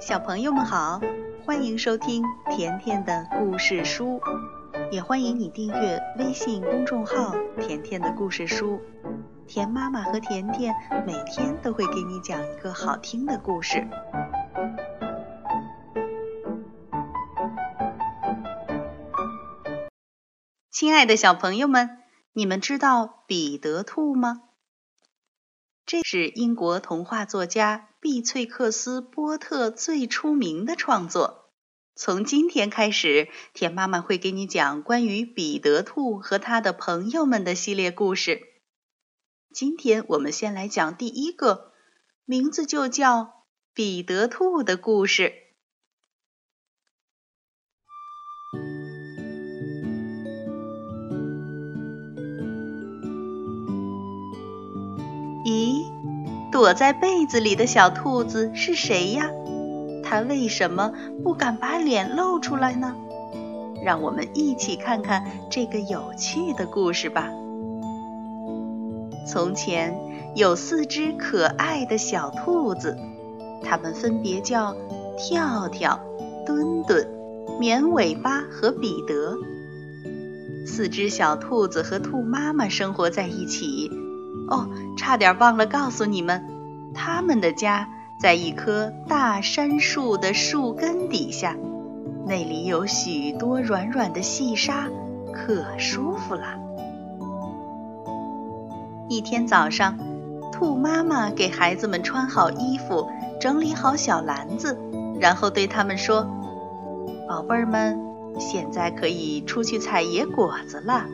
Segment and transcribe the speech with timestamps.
[0.00, 0.98] 小朋友们好，
[1.44, 4.18] 欢迎收听甜甜的故事书，
[4.90, 8.80] 也欢迎你订阅微信公众号“甜甜的故事书”。
[9.46, 10.74] 甜妈妈和甜甜
[11.06, 13.86] 每天都会给你讲一个好听的故事。
[20.70, 21.98] 亲爱的小朋友们，
[22.32, 24.44] 你们知道彼得兔吗？
[25.84, 31.50] 这是英国童话作家碧翠克斯波特最出名的创作。
[31.94, 38.40] 从今天开始，田妈妈会给你讲关于彼得兔和他的朋友们的系列故事。
[39.52, 41.72] 今天我们先来讲第一个，
[42.24, 43.22] 名字就叫
[43.74, 45.22] 《彼得兔的故事》。
[55.44, 55.79] 咦，
[56.52, 59.30] 躲在被子里的小兔子是谁呀？
[60.02, 62.96] 它为什么不敢把脸露出来呢？
[63.84, 67.30] 让我们一起看看这个有趣的故事吧。
[69.26, 69.96] 从前
[70.34, 72.98] 有四只可爱的小兔子，
[73.62, 74.74] 它们分别叫
[75.16, 76.00] 跳跳、
[76.44, 77.08] 墩墩、
[77.60, 79.36] 绵尾巴和彼得。
[80.66, 83.90] 四只小兔子和兔妈妈生活在一起。
[84.50, 86.44] 哦，差点忘了告诉你们，
[86.92, 91.56] 他们的家在一棵大杉树的树根底下，
[92.26, 94.88] 那里有许多软软的细沙，
[95.32, 96.58] 可舒服了。
[99.08, 99.96] 一天早上，
[100.52, 103.08] 兔妈妈给孩子们穿好衣服，
[103.40, 104.76] 整理好小篮子，
[105.20, 106.26] 然后对他们说
[107.28, 107.98] ：“宝贝儿们，
[108.38, 111.06] 现在可以出去采野果子了。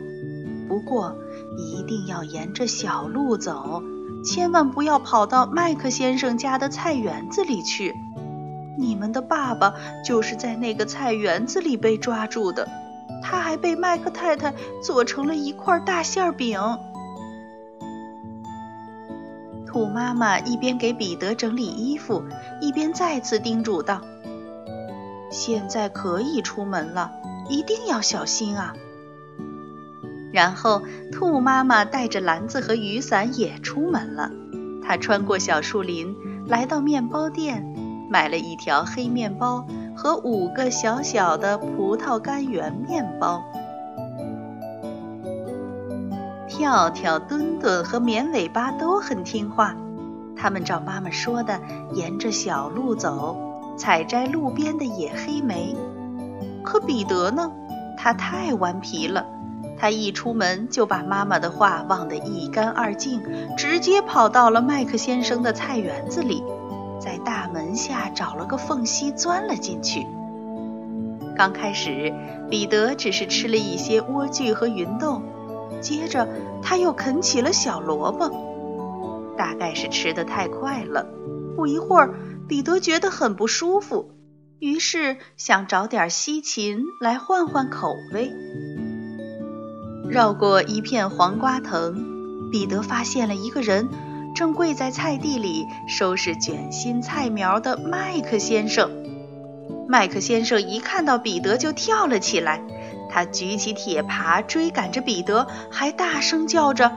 [0.67, 1.15] 不过……”
[1.57, 3.81] 一定要沿着小路走，
[4.23, 7.95] 千万不要跑到麦克先生家的菜园子里去。
[8.77, 9.73] 你们的爸爸
[10.05, 12.67] 就是在那个菜园子里被抓住的，
[13.23, 16.59] 他还被麦克太太做成了一块大馅饼。
[19.65, 22.23] 兔妈妈一边给彼得整理衣服，
[22.61, 24.01] 一边再次叮嘱道
[25.31, 27.11] ：“现在可以出门了，
[27.49, 28.75] 一定要小心啊！”
[30.37, 34.29] 然后，兔妈妈带着篮子和雨伞也出门了。
[34.83, 36.15] 她穿过小树林，
[36.45, 37.65] 来到面包店，
[38.07, 39.65] 买了一条黑面包
[39.95, 43.43] 和五个小小的葡萄干圆面包。
[46.47, 49.75] 跳跳、墩墩和绵尾巴都很听话，
[50.35, 51.59] 他们照妈妈说的，
[51.93, 53.35] 沿着小路走，
[53.75, 55.75] 采摘路边的野黑莓。
[56.63, 57.51] 可彼得呢？
[57.97, 59.25] 他太顽皮了。
[59.79, 63.21] 他一出门就把妈妈的话忘得一干二净，
[63.55, 66.43] 直接跑到了麦克先生的菜园子里，
[66.99, 70.05] 在大门下找了个缝隙钻了进去。
[71.35, 72.11] 刚开始，
[72.49, 75.21] 彼得只是吃了一些莴苣和芸豆，
[75.79, 76.27] 接着
[76.63, 79.35] 他又啃起了小萝卜。
[79.37, 81.05] 大概是吃得太快了，
[81.55, 82.15] 不一会儿，
[82.47, 84.09] 彼得觉得很不舒服，
[84.57, 88.33] 于是想找点西芹来换换口味。
[90.09, 93.89] 绕过一片黄瓜藤，彼得发现了一个人，
[94.33, 98.89] 正跪在菜地里收拾卷心菜苗的麦克先生。
[99.87, 102.61] 麦克先生一看到彼得就跳了起来，
[103.09, 106.91] 他举起铁耙追赶着彼得，还大声叫着：“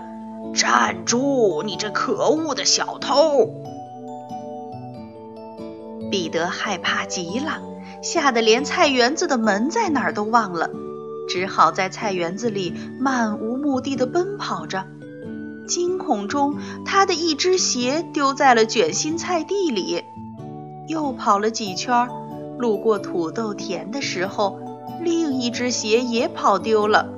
[0.54, 1.62] 站住！
[1.64, 3.50] 你这可恶的小偷！”
[6.10, 7.60] 彼得害怕极了，
[8.02, 10.70] 吓得连菜园子的门在哪儿都忘了。
[11.30, 14.84] 只好在菜园子里漫无目的的奔跑着，
[15.68, 20.02] 惊恐中，他的一只鞋丢在了卷心菜地里。
[20.88, 22.08] 又跑了几圈，
[22.58, 24.58] 路过土豆田的时候，
[25.00, 27.08] 另一只鞋也跑丢了。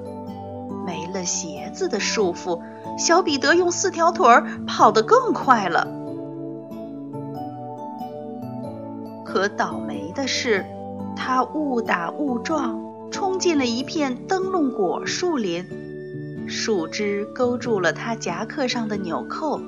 [0.84, 2.60] 没了鞋子的束缚，
[2.98, 5.88] 小彼得用四条腿儿跑得更快了。
[9.24, 10.66] 可倒霉的是，
[11.16, 12.91] 他误打误撞。
[13.12, 19.60] 冲进了一片灯笼果树林，树枝勾住了他夹克上的纽扣。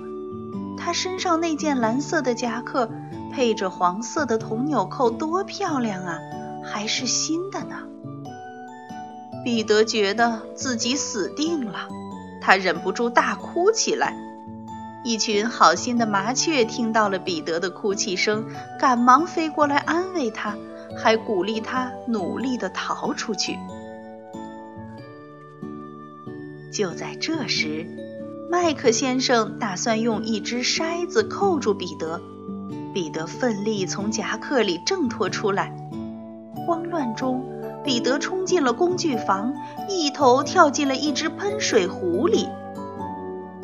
[0.76, 2.90] 他身上那件蓝色的夹克
[3.32, 6.18] 配着黄色的铜纽扣，多漂亮啊！
[6.64, 7.76] 还是新的呢。
[9.44, 11.88] 彼得觉得自己死定了，
[12.40, 14.16] 他忍不住大哭起来。
[15.04, 18.46] 一群好心的麻雀听到了彼得的哭泣声，
[18.80, 20.56] 赶忙飞过来安慰他。
[20.96, 23.58] 还鼓励他努力地逃出去。
[26.72, 27.86] 就在这时，
[28.50, 32.20] 麦克先生打算用一只筛子扣住彼得，
[32.92, 35.72] 彼得奋力从夹克里挣脱出来。
[36.66, 37.44] 慌乱中，
[37.84, 39.54] 彼得冲进了工具房，
[39.88, 42.48] 一头跳进了一只喷水壶里。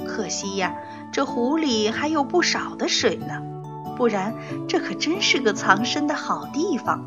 [0.06, 0.76] 可惜呀，
[1.10, 3.42] 这壶里还有不少的水呢，
[4.00, 4.34] 不然
[4.66, 7.04] 这可真是个藏身的好地方。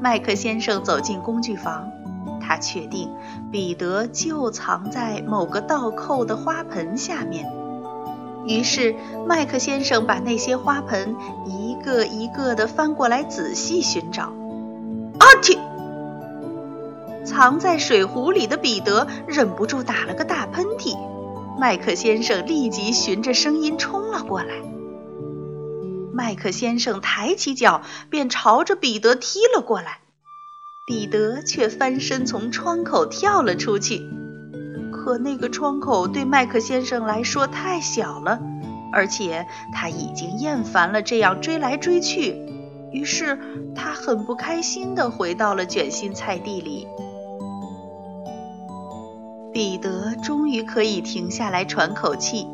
[0.00, 1.90] 麦克先生走进工具房，
[2.40, 3.10] 他确定
[3.50, 7.52] 彼得就藏在某个倒扣的花盆下面。
[8.46, 8.94] 于是，
[9.26, 11.16] 麦克先生把那些花盆
[11.46, 14.32] 一个一个地翻过来，仔细寻找。
[15.18, 15.58] 阿嚏！
[17.24, 20.96] 藏在水壶里的彼得忍不住打了个大喷嚏。
[21.58, 24.54] 麦克先生立即循着声音冲了过来。
[26.14, 29.98] 麦克先生抬起脚便朝着彼得踢了过来，
[30.86, 34.00] 彼得却翻身从窗口跳了出去。
[34.92, 38.40] 可那个窗口对麦克先生来说太小了，
[38.92, 42.36] 而且他已经厌烦了这样追来追去，
[42.92, 43.38] 于是
[43.74, 46.86] 他很不开心地回到了卷心菜地里。
[49.52, 52.46] 彼得终于可以停下来喘口气，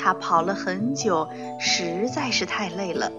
[0.00, 1.28] 他跑了很久，
[1.60, 3.12] 实在是太累了。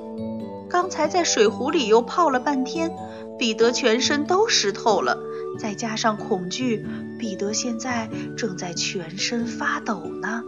[0.67, 2.91] 刚才在水壶里又泡了半天，
[3.37, 5.15] 彼得全身都湿透了。
[5.59, 6.87] 再加上恐惧，
[7.19, 10.41] 彼得现在正在全身发抖呢。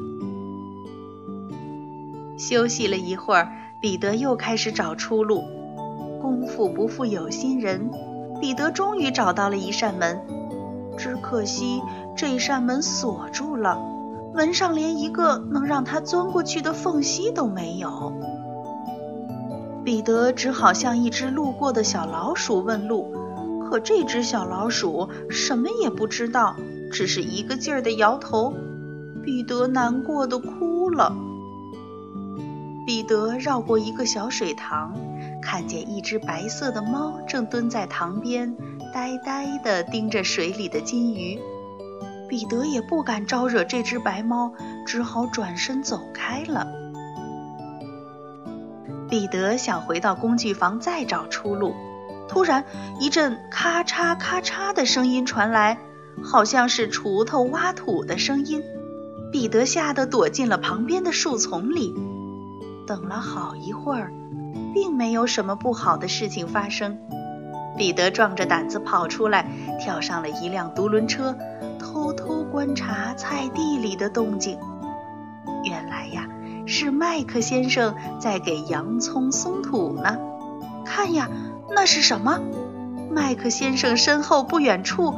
[2.40, 3.50] 休息了一会儿，
[3.80, 5.44] 彼得又开始找出路。
[6.20, 7.92] 功夫不负有心人，
[8.42, 10.20] 彼得终于找到了一扇门，
[10.98, 11.82] 只可惜
[12.16, 13.78] 这扇门锁住了，
[14.34, 18.14] 门上连一个能让他钻过去的缝隙都没有。
[19.84, 23.14] 彼得只好向一只路过的小老鼠问路。
[23.70, 26.56] 可这只小老鼠什么也不知道，
[26.92, 28.54] 只是一个劲儿地摇头。
[29.24, 31.16] 彼得难过的哭了。
[32.86, 34.94] 彼得绕过一个小水塘，
[35.42, 38.56] 看见一只白色的猫正蹲在塘边，
[38.94, 41.40] 呆呆地盯着水里的金鱼。
[42.34, 44.52] 彼得也不敢招惹这只白猫，
[44.88, 46.68] 只好转身走开了。
[49.08, 51.76] 彼得想回到工具房再找出路。
[52.28, 52.66] 突然，
[53.00, 55.78] 一阵咔嚓咔嚓的声音传来，
[56.24, 58.64] 好像是锄头挖土的声音。
[59.32, 61.94] 彼得吓得躲进了旁边的树丛里。
[62.88, 64.12] 等了好一会儿，
[64.74, 66.98] 并没有什么不好的事情发生。
[67.78, 69.46] 彼得壮着胆子跑出来，
[69.80, 71.36] 跳上了一辆独轮车，
[71.80, 74.58] 偷偷观察菜地里的动静。
[75.64, 76.28] 原来呀，
[76.66, 80.18] 是麦克先生在给洋葱松土呢。
[80.86, 81.30] 看呀！
[81.76, 82.40] 那是什么？
[83.10, 85.16] 麦克先生身后不远处，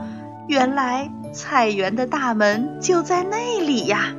[0.47, 4.13] 原来菜园的大门就在那里呀！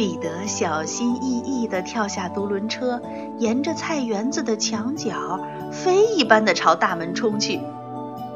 [0.00, 3.02] 彼得小心翼翼地跳下独轮车，
[3.36, 5.38] 沿着菜园子的墙角
[5.70, 7.60] 飞一般地朝大门冲去。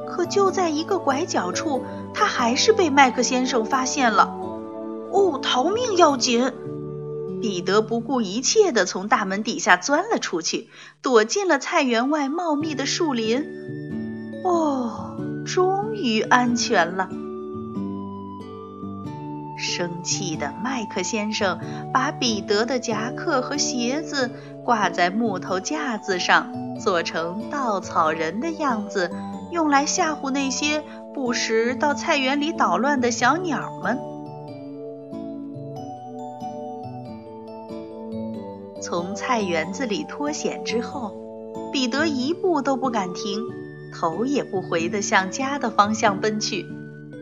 [0.06, 1.82] 可就在一个拐角处，
[2.12, 4.36] 他还是被麦克先生发现了。
[5.10, 6.52] 哦，逃命要紧！
[7.40, 10.68] 彼得不顾一切地从大门底下钻了出去，
[11.00, 13.42] 躲进了菜园外茂密的树林。
[14.44, 15.16] 哦，
[15.46, 17.08] 终于安全了。
[19.64, 21.58] 生气的麦克先生
[21.92, 24.30] 把彼得的夹克和鞋子
[24.62, 29.10] 挂在木头架子上，做成稻草人的样子，
[29.50, 30.82] 用来吓唬那些
[31.14, 33.98] 不时到菜园里捣乱的小鸟们。
[38.80, 41.12] 从菜园子里脱险之后，
[41.72, 43.40] 彼得一步都不敢停，
[43.98, 46.66] 头也不回地向家的方向奔去。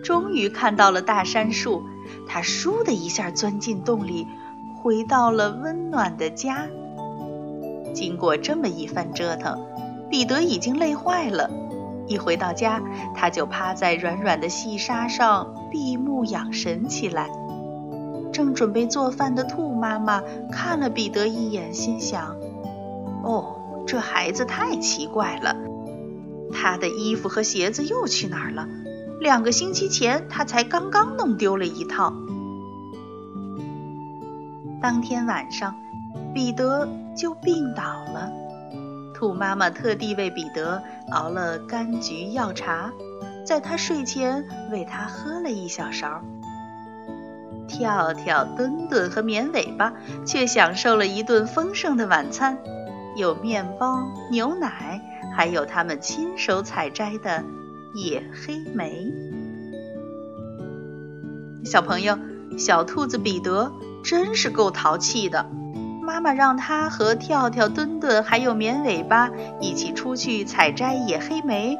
[0.02, 1.84] 终于看到了大杉树，
[2.28, 4.26] 他倏的一下钻进洞里，
[4.76, 6.66] 回到了温暖的家。
[7.94, 9.60] 经过这么一番折腾，
[10.10, 11.50] 彼得已经累坏了。
[12.08, 12.82] 一回到家，
[13.14, 17.30] 他就趴在软软的细沙上闭目养神起来。
[18.32, 22.34] 正准备做饭的兔妈妈看了彼得一眼，心想
[23.22, 25.54] ：“哦，这孩子太奇怪了，
[26.52, 28.66] 他的衣服和鞋子又去哪儿了？
[29.22, 32.12] 两个星期前他才刚刚弄丢了一套。”
[34.82, 35.76] 当天晚上，
[36.34, 38.32] 彼得就病倒了。
[39.14, 42.90] 兔妈妈特地为彼得熬了柑橘药茶，
[43.46, 46.20] 在他睡前喂他喝了一小勺。
[47.68, 49.92] 跳跳、墩墩和绵尾巴
[50.26, 52.58] 却享受了一顿丰盛的晚餐，
[53.14, 54.02] 有面包、
[54.32, 55.00] 牛奶，
[55.32, 57.44] 还有他们亲手采摘的
[57.94, 59.12] 野黑莓。
[61.64, 62.18] 小朋友，
[62.56, 63.72] 小兔子彼得
[64.02, 65.46] 真是够淘气的。
[66.02, 69.30] 妈妈让他和跳跳、墩墩还有绵尾巴
[69.60, 71.78] 一起出去采摘野黑莓，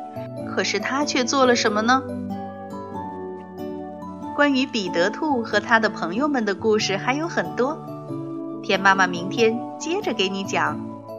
[0.55, 2.03] 可是他却做了什么呢？
[4.37, 7.79] 关于彼得兔和他的朋友们的故事还有很多，
[8.63, 10.79] 天妈妈明天接着给你讲。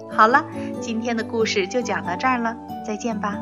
[0.10, 0.46] 好了，
[0.80, 3.38] 今天的故事就讲到这儿了，再见吧。